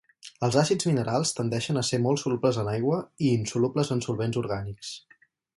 Els 0.45 0.55
àcids 0.61 0.87
minerals 0.89 1.33
tendeixen 1.41 1.77
a 1.81 1.83
ser 1.91 2.01
molt 2.07 2.23
solubles 2.23 2.59
en 2.63 2.73
aigua 2.73 2.99
i 3.27 3.31
insolubles 3.37 3.95
en 3.97 4.05
solvents 4.07 4.45
orgànics. 4.47 4.95